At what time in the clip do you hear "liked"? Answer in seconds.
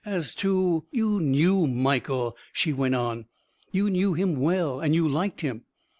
5.07-5.41